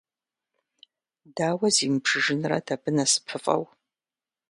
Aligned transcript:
Дауэ 1.35 1.67
зимыбжыжынрэт 1.75 2.67
абы 2.73 2.89
насыпыфӀэу! 2.95 3.63